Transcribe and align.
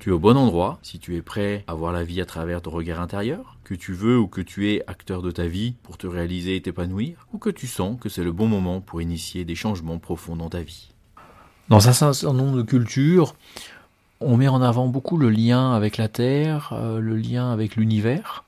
Tu 0.00 0.08
es 0.08 0.12
au 0.12 0.18
bon 0.18 0.38
endroit 0.38 0.78
si 0.80 0.98
tu 0.98 1.14
es 1.16 1.20
prêt 1.20 1.62
à 1.66 1.74
voir 1.74 1.92
la 1.92 2.04
vie 2.04 2.22
à 2.22 2.24
travers 2.24 2.62
ton 2.62 2.70
regard 2.70 3.02
intérieur, 3.02 3.58
que 3.64 3.74
tu 3.74 3.92
veux 3.92 4.18
ou 4.18 4.28
que 4.28 4.40
tu 4.40 4.72
es 4.72 4.82
acteur 4.86 5.20
de 5.20 5.30
ta 5.30 5.46
vie 5.46 5.74
pour 5.82 5.98
te 5.98 6.06
réaliser 6.06 6.56
et 6.56 6.62
t'épanouir, 6.62 7.26
ou 7.34 7.38
que 7.38 7.50
tu 7.50 7.66
sens 7.66 8.00
que 8.00 8.08
c'est 8.08 8.24
le 8.24 8.32
bon 8.32 8.46
moment 8.46 8.80
pour 8.80 9.02
initier 9.02 9.44
des 9.44 9.54
changements 9.54 9.98
profonds 9.98 10.36
dans 10.36 10.48
ta 10.48 10.62
vie. 10.62 10.88
Dans 11.68 11.86
un 11.86 11.92
certain 11.92 12.32
nombre 12.32 12.56
de 12.56 12.62
cultures, 12.62 13.34
on 14.20 14.38
met 14.38 14.48
en 14.48 14.62
avant 14.62 14.88
beaucoup 14.88 15.18
le 15.18 15.28
lien 15.28 15.74
avec 15.74 15.98
la 15.98 16.08
Terre, 16.08 16.70
euh, 16.72 16.98
le 16.98 17.16
lien 17.16 17.52
avec 17.52 17.76
l'univers, 17.76 18.44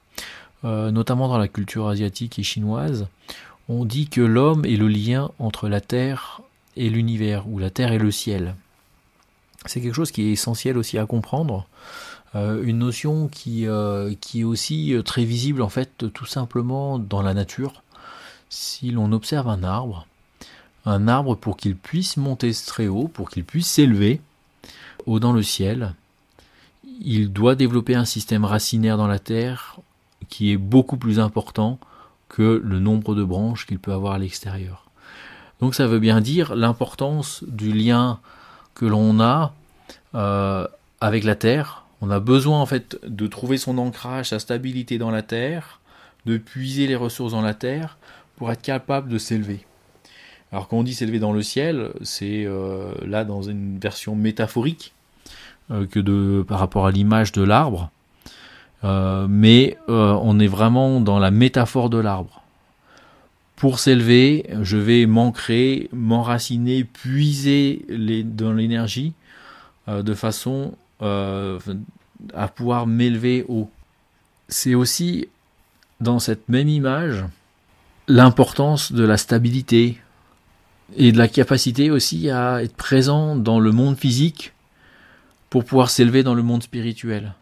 euh, 0.65 0.91
notamment 0.91 1.29
dans 1.29 1.37
la 1.37 1.49
culture 1.49 1.87
asiatique 1.87 2.39
et 2.39 2.43
chinoise. 2.43 3.09
On 3.69 3.85
dit 3.85 4.09
que 4.09 4.23
l'homme 4.23 4.65
est 4.65 4.79
le 4.79 4.89
lien 4.89 5.31
entre 5.39 5.69
la 5.69 5.83
Terre 5.83 6.41
et 6.79 6.89
l'univers, 6.89 7.47
ou 7.47 7.59
la 7.59 7.69
Terre 7.69 7.93
et 7.93 7.99
le 7.99 8.11
ciel 8.11 8.55
c'est 9.67 9.81
quelque 9.81 9.95
chose 9.95 10.11
qui 10.11 10.23
est 10.23 10.33
essentiel 10.33 10.77
aussi 10.77 10.99
à 10.99 11.07
comprendre. 11.07 11.67
Euh, 12.35 12.63
une 12.65 12.79
notion 12.79 13.29
qui, 13.29 13.67
euh, 13.67 14.15
qui 14.21 14.41
est 14.41 14.45
aussi 14.45 14.95
euh, 14.95 15.03
très 15.03 15.25
visible 15.25 15.61
en 15.61 15.69
fait 15.69 16.11
tout 16.15 16.25
simplement 16.25 16.99
dans 16.99 17.21
la 17.21 17.35
nature. 17.35 17.83
Si 18.49 18.91
l'on 18.91 19.13
observe 19.13 19.49
un 19.49 19.63
arbre, 19.63 20.07
un 20.87 21.09
arbre 21.09 21.37
pour 21.37 21.57
qu'il 21.57 21.77
puisse 21.77 22.17
monter 22.17 22.53
très 22.67 22.89
haut, 22.89 23.09
pour 23.09 23.31
qu'il 23.31 23.45
puisse 23.45 23.67
s'élever 23.67 24.21
haut 25.07 25.21
dans 25.21 25.33
le 25.33 25.43
ciel, 25.43 25.95
il 27.01 27.33
doit 27.33 27.55
développer 27.55 27.95
un 27.95 28.05
système 28.05 28.45
racinaire 28.45 28.97
dans 28.97 29.07
la 29.07 29.19
terre 29.19 29.79
qui 30.29 30.53
est 30.53 30.57
beaucoup 30.57 30.97
plus 30.97 31.21
important 31.21 31.79
que 32.29 32.63
le 32.65 32.79
nombre 32.79 33.15
de 33.15 33.25
branches 33.25 33.67
qu'il 33.67 33.79
peut 33.79 33.93
avoir 33.93 34.15
à 34.15 34.19
l'extérieur. 34.19 34.87
Donc 35.61 35.75
ça 35.75 35.87
veut 35.87 35.99
bien 35.99 36.21
dire 36.21 36.57
l'importance 36.57 37.45
du 37.47 37.73
lien 37.73 38.21
que 38.75 38.87
l'on 38.87 39.21
a 39.21 39.55
euh, 40.15 40.67
avec 41.01 41.25
la 41.25 41.35
terre. 41.35 41.85
On 42.01 42.11
a 42.11 42.21
besoin 42.21 42.61
en 42.61 42.67
fait 42.67 42.99
de 43.07 43.27
trouver 43.27 43.59
son 43.59 43.79
ancrage, 43.79 44.31
sa 44.31 44.39
stabilité 44.39 44.99
dans 44.99 45.11
la 45.11 45.23
terre, 45.23 45.81
de 46.27 46.37
puiser 46.37 46.87
les 46.87 46.97
ressources 46.97 47.33
dans 47.33 47.43
la 47.43 47.55
terre 47.55 47.97
pour 48.37 48.51
être 48.51 48.63
capable 48.63 49.09
de 49.09 49.19
s'élever. 49.19 49.65
Alors 50.51 50.69
quand 50.69 50.79
on 50.79 50.83
dit 50.83 50.95
s'élever 50.95 51.19
dans 51.19 51.33
le 51.33 51.43
ciel, 51.43 51.91
c'est 52.03 52.45
euh, 52.45 52.93
là 53.07 53.25
dans 53.25 53.43
une 53.43 53.79
version 53.79 54.15
métaphorique 54.15 54.93
euh, 55.71 55.87
que 55.87 56.01
de 56.01 56.45
par 56.47 56.59
rapport 56.59 56.87
à 56.87 56.91
l'image 56.91 57.33
de 57.33 57.43
l'arbre, 57.43 57.91
mais 59.29 59.79
on 59.87 60.41
est 60.41 60.49
vraiment 60.49 61.01
dans 61.01 61.21
la 61.21 61.31
métaphore 61.31 61.89
de 61.89 61.99
l'arbre. 61.99 62.42
Pour 63.63 63.79
s'élever, 63.79 64.45
je 64.63 64.77
vais 64.77 65.07
m'ancrer, 65.07 65.89
m'enraciner, 65.93 66.83
puiser 66.83 67.87
dans 68.25 68.53
l'énergie 68.53 69.13
euh, 69.87 70.03
de 70.03 70.15
façon 70.15 70.75
euh, 71.01 71.61
à 72.35 72.49
pouvoir 72.49 72.89
m'élever 72.89 73.45
haut. 73.47 73.71
C'est 74.49 74.75
aussi 74.75 75.29
dans 76.01 76.19
cette 76.19 76.49
même 76.49 76.67
image 76.67 77.25
l'importance 78.09 78.91
de 78.91 79.05
la 79.05 79.17
stabilité 79.17 80.01
et 80.97 81.13
de 81.13 81.19
la 81.19 81.29
capacité 81.29 81.93
aussi 81.93 82.31
à 82.31 82.65
être 82.65 82.75
présent 82.75 83.37
dans 83.37 83.61
le 83.61 83.71
monde 83.71 83.97
physique 83.97 84.55
pour 85.51 85.65
pouvoir 85.65 85.89
s'élever 85.89 86.25
dans 86.25 86.35
le 86.35 86.43
monde 86.43 86.65
spirituel. 86.65 87.35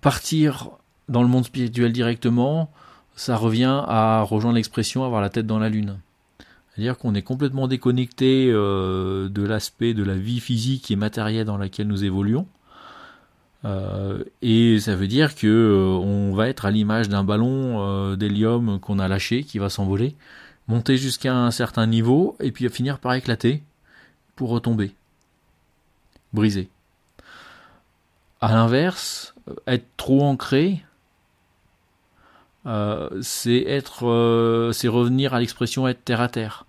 Partir 0.00 0.70
dans 1.08 1.22
le 1.22 1.28
monde 1.28 1.44
spirituel 1.44 1.92
directement, 1.92 2.72
ça 3.16 3.36
revient 3.36 3.82
à 3.86 4.22
rejoindre 4.22 4.56
l'expression 4.56 5.04
avoir 5.04 5.20
la 5.20 5.30
tête 5.30 5.46
dans 5.46 5.58
la 5.58 5.68
lune. 5.68 5.98
C'est-à-dire 6.74 6.98
qu'on 6.98 7.14
est 7.14 7.22
complètement 7.22 7.68
déconnecté 7.68 8.50
euh, 8.50 9.28
de 9.28 9.42
l'aspect 9.42 9.94
de 9.94 10.02
la 10.02 10.16
vie 10.16 10.40
physique 10.40 10.90
et 10.90 10.96
matérielle 10.96 11.46
dans 11.46 11.56
laquelle 11.56 11.86
nous 11.86 12.02
évoluons. 12.02 12.46
Euh, 13.64 14.24
et 14.42 14.80
ça 14.80 14.96
veut 14.96 15.06
dire 15.06 15.36
que 15.36 15.46
euh, 15.46 15.86
on 15.86 16.34
va 16.34 16.48
être 16.48 16.66
à 16.66 16.72
l'image 16.72 17.08
d'un 17.08 17.22
ballon 17.22 18.16
d'hélium 18.16 18.80
qu'on 18.80 18.98
a 18.98 19.06
lâché, 19.06 19.44
qui 19.44 19.58
va 19.58 19.70
s'envoler, 19.70 20.16
monter 20.66 20.96
jusqu'à 20.96 21.36
un 21.36 21.52
certain 21.52 21.86
niveau, 21.86 22.36
et 22.40 22.50
puis 22.50 22.68
finir 22.68 22.98
par 22.98 23.14
éclater 23.14 23.62
pour 24.34 24.50
retomber, 24.50 24.92
briser. 26.32 26.68
À 28.40 28.52
l'inverse, 28.52 29.34
être 29.68 29.86
trop 29.96 30.22
ancré, 30.22 30.82
euh, 32.66 33.10
c'est 33.22 33.62
être, 33.62 34.06
euh, 34.06 34.72
c'est 34.72 34.88
revenir 34.88 35.34
à 35.34 35.40
l'expression 35.40 35.86
être 35.88 36.04
terre 36.04 36.20
à 36.20 36.28
terre. 36.28 36.66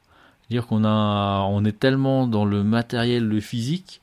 Dire 0.49 0.67
qu'on 0.67 0.83
a, 0.83 1.41
on 1.49 1.63
est 1.65 1.79
tellement 1.79 2.27
dans 2.27 2.45
le 2.45 2.63
matériel, 2.63 3.27
le 3.27 3.39
physique, 3.39 4.01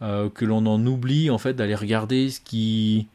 euh, 0.00 0.30
que 0.30 0.44
l'on 0.44 0.64
en 0.66 0.84
oublie 0.86 1.30
en 1.30 1.38
fait 1.38 1.54
d'aller 1.54 1.74
regarder 1.74 2.30
ce 2.30 2.40
qui, 2.40 3.08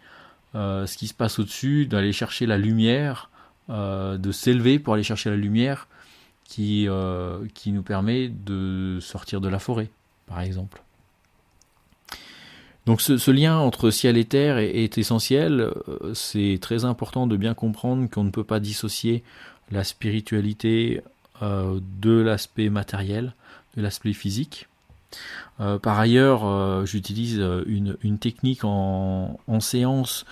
ce 0.54 0.98
qui 0.98 1.08
se 1.08 1.14
passe 1.14 1.40
au-dessus, 1.40 1.88
d'aller 1.88 2.12
chercher 2.12 2.46
la 2.46 2.58
lumière, 2.58 3.30
de 3.70 4.32
s'élever 4.32 4.78
pour 4.78 4.94
aller 4.94 5.04
chercher 5.04 5.32
la 5.32 5.36
lumière 5.36 5.88
qui, 6.44 6.88
qui 7.56 7.72
nous 7.72 7.82
permet 7.82 8.28
de 8.28 9.00
sortir 9.02 9.42
de 9.42 9.48
la 9.50 9.58
forêt, 9.58 9.90
par 10.28 10.42
exemple. 10.42 10.84
Donc 12.86 13.02
ce, 13.02 13.32
lien 13.32 13.58
entre 13.58 13.92
ciel 13.92 14.18
et 14.18 14.26
terre 14.26 14.58
est, 14.58 14.98
essentiel. 14.98 15.62
Euh, 15.62 16.14
c'est 16.14 16.58
très 16.62 16.84
important 16.86 17.28
de 17.28 17.38
bien 17.38 17.54
comprendre 17.54 18.10
qu'on 18.10 18.26
ne 18.26 18.30
peut 18.30 18.44
pas 18.44 18.60
dissocier 18.60 19.24
la 19.72 19.84
spiritualité 19.84 21.02
euh, 21.42 21.80
de 22.02 22.12
l'aspect 22.12 22.70
matériel, 22.70 23.34
de 23.78 23.82
l'aspect 23.82 24.14
physique. 24.14 24.68
Euh, 25.62 25.78
par 25.80 26.00
ailleurs, 26.00 26.86
j'utilise 26.86 27.40
une, 27.68 28.18
technique 28.20 28.66
en, 28.66 29.38
séance 29.60 30.26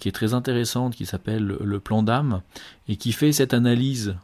qui 0.00 0.08
est 0.08 0.12
très 0.12 0.34
intéressante, 0.34 0.94
qui 0.94 1.06
s'appelle 1.06 1.56
le 1.60 1.80
plan 1.80 2.02
d'âme, 2.02 2.40
et 2.88 2.96
qui 2.96 3.12
fait 3.12 3.32
cette 3.32 3.54
analyse 3.54 4.16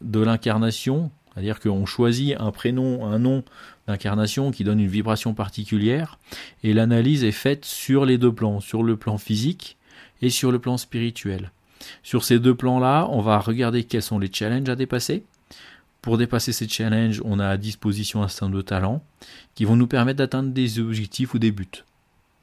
de 0.00 0.20
l'incarnation, 0.20 1.10
c'est-à-dire 1.32 1.60
qu'on 1.60 1.86
choisit 1.86 2.34
un 2.38 2.50
prénom, 2.50 3.06
un 3.06 3.18
nom 3.18 3.44
d'incarnation 3.86 4.50
qui 4.50 4.64
donne 4.64 4.80
une 4.80 4.88
vibration 4.88 5.34
particulière, 5.34 6.18
et 6.62 6.72
l'analyse 6.74 7.24
est 7.24 7.32
faite 7.32 7.64
sur 7.64 8.04
les 8.04 8.18
deux 8.18 8.32
plans, 8.32 8.60
sur 8.60 8.82
le 8.82 8.96
plan 8.96 9.18
physique 9.18 9.76
et 10.22 10.30
sur 10.30 10.52
le 10.52 10.58
plan 10.58 10.76
spirituel. 10.76 11.50
Sur 12.02 12.24
ces 12.24 12.38
deux 12.38 12.54
plans-là, 12.54 13.06
on 13.10 13.20
va 13.20 13.38
regarder 13.38 13.84
quels 13.84 14.02
sont 14.02 14.18
les 14.18 14.30
challenges 14.32 14.68
à 14.68 14.76
dépasser. 14.76 15.24
Pour 16.02 16.18
dépasser 16.18 16.52
ces 16.52 16.68
challenges, 16.68 17.20
on 17.24 17.38
a 17.38 17.46
à 17.46 17.56
disposition 17.56 18.22
un 18.22 18.28
certain 18.28 18.50
de 18.50 18.62
talents 18.62 19.02
qui 19.54 19.64
vont 19.64 19.76
nous 19.76 19.86
permettre 19.86 20.18
d'atteindre 20.18 20.50
des 20.50 20.78
objectifs 20.78 21.34
ou 21.34 21.38
des 21.38 21.52
buts 21.52 21.84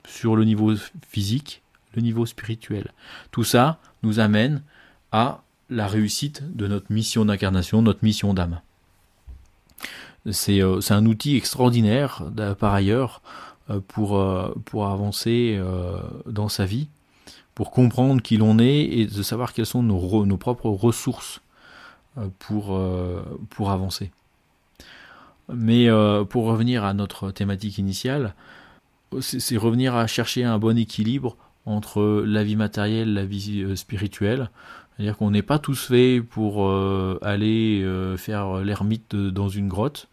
sur 0.08 0.36
le 0.36 0.46
niveau 0.46 0.74
physique, 1.08 1.62
le 1.96 2.02
niveau 2.02 2.26
spirituel. 2.26 2.94
Tout 3.32 3.44
ça 3.44 3.80
nous 4.04 4.20
amène 4.20 4.62
à 5.12 5.42
la 5.70 5.88
réussite 5.88 6.56
de 6.56 6.68
notre 6.68 6.92
mission 6.92 7.26
d'incarnation, 7.26 7.82
notre 7.82 8.04
mission 8.04 8.34
d'âme. 8.34 8.62
Euh, 10.28 10.82
c'est 10.82 10.94
un 10.94 11.06
outil 11.06 11.36
extraordinaire 11.36 12.24
par 12.60 12.74
ailleurs 12.74 13.22
euh, 13.70 13.80
pour, 13.88 14.18
euh, 14.18 14.54
pour 14.66 14.88
avancer 14.88 15.60
dans 16.26 16.50
sa 16.50 16.66
vie, 16.66 16.88
pour 17.56 17.72
comprendre 17.72 18.22
qui 18.22 18.38
l'on 18.38 18.60
est 18.60 18.84
et 18.84 19.06
de 19.06 19.24
savoir 19.24 19.54
quelles 19.54 19.66
sont 19.66 19.84
nos, 19.84 20.26
nos 20.26 20.38
propres 20.38 20.70
ressources 20.70 21.42
pour, 22.40 22.80
pour 23.50 23.72
avancer. 23.72 24.12
Mais 25.54 25.88
pour 26.30 26.46
revenir 26.46 26.84
à 26.84 26.94
notre 26.94 27.32
thématique 27.32 27.78
initiale, 27.78 28.34
c'est 29.22 29.56
revenir 29.56 29.96
à 29.96 30.08
chercher 30.08 30.44
un 30.44 30.58
bon 30.58 30.78
équilibre 30.78 31.38
entre 31.66 32.24
la 32.26 32.44
vie 32.44 32.56
matérielle, 32.56 33.14
la 33.14 33.26
vie 33.26 33.78
spirituelle, 33.78 34.50
c'est-à-dire 34.98 35.18
qu'on 35.18 35.30
n'est 35.30 35.44
pas 35.44 35.60
tous 35.60 35.86
faits 35.90 36.24
pour 36.24 36.66
euh, 36.66 37.20
aller 37.22 37.84
euh, 37.84 38.18
faire 38.18 38.56
l'ermite 38.56 39.16
dans 39.16 39.48
une 39.48 39.68
grotte. 39.68 40.08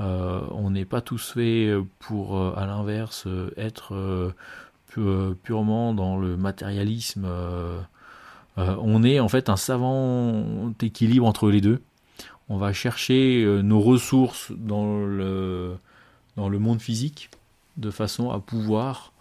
Euh, 0.00 0.40
on 0.50 0.70
n'est 0.70 0.84
pas 0.84 1.00
tous 1.00 1.30
faits 1.34 1.78
pour, 2.00 2.36
à 2.58 2.66
l'inverse, 2.66 3.28
être 3.56 4.34
purement 5.44 5.94
dans 5.94 6.16
le 6.16 6.36
matérialisme. 6.36 7.28
on 8.56 9.04
est 9.04 9.20
en 9.20 9.28
fait 9.28 9.48
un 9.48 9.56
savant 9.56 10.72
équilibre 10.82 11.26
entre 11.26 11.48
les 11.48 11.60
deux. 11.60 11.80
On 12.48 12.56
va 12.56 12.72
chercher 12.72 13.44
nos 13.62 13.80
ressources 13.80 14.50
dans 14.56 15.04
le, 15.04 15.76
dans 16.36 16.48
le 16.48 16.58
monde 16.58 16.80
physique 16.80 17.30
de 17.76 17.90
façon 17.90 18.30
à 18.30 18.40
pouvoir 18.40 19.12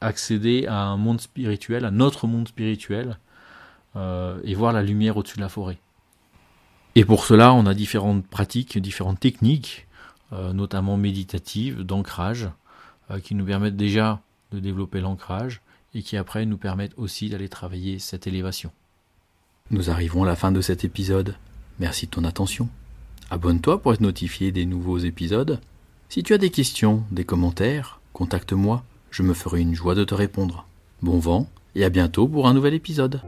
accéder 0.00 0.66
à 0.66 0.82
un 0.82 0.96
monde 0.96 1.20
spirituel, 1.20 1.84
à 1.84 1.90
notre 1.90 2.26
monde 2.26 2.48
spirituel, 2.48 3.18
euh, 3.96 4.40
et 4.44 4.54
voir 4.54 4.72
la 4.72 4.82
lumière 4.82 5.16
au-dessus 5.16 5.36
de 5.36 5.42
la 5.42 5.48
forêt. 5.48 5.78
Et 6.94 7.04
pour 7.04 7.24
cela, 7.24 7.52
on 7.52 7.66
a 7.66 7.74
différentes 7.74 8.26
pratiques, 8.26 8.78
différentes 8.78 9.20
techniques. 9.20 9.86
notamment 10.52 10.96
méditatives, 10.96 11.82
d'ancrage, 11.82 12.48
qui 13.22 13.36
nous 13.36 13.44
permettent 13.44 13.76
déjà 13.76 14.20
de 14.50 14.58
développer 14.58 15.00
l'ancrage 15.00 15.60
et 15.94 16.02
qui 16.02 16.16
après 16.16 16.44
nous 16.44 16.56
permettent 16.56 16.96
aussi 16.96 17.28
d'aller 17.28 17.48
travailler 17.48 17.98
cette 17.98 18.26
élévation. 18.26 18.72
Nous 19.70 19.90
arrivons 19.90 20.24
à 20.24 20.26
la 20.26 20.36
fin 20.36 20.52
de 20.52 20.60
cet 20.60 20.84
épisode. 20.84 21.36
Merci 21.78 22.06
de 22.06 22.10
ton 22.10 22.24
attention. 22.24 22.68
Abonne-toi 23.30 23.80
pour 23.80 23.92
être 23.92 24.00
notifié 24.00 24.52
des 24.52 24.66
nouveaux 24.66 24.98
épisodes. 24.98 25.60
Si 26.08 26.22
tu 26.22 26.34
as 26.34 26.38
des 26.38 26.50
questions, 26.50 27.04
des 27.10 27.24
commentaires, 27.24 28.00
contacte-moi, 28.12 28.84
je 29.10 29.22
me 29.22 29.34
ferai 29.34 29.60
une 29.60 29.74
joie 29.74 29.94
de 29.94 30.04
te 30.04 30.14
répondre. 30.14 30.66
Bon 31.02 31.18
vent 31.18 31.48
et 31.74 31.84
à 31.84 31.88
bientôt 31.88 32.28
pour 32.28 32.46
un 32.46 32.54
nouvel 32.54 32.74
épisode. 32.74 33.22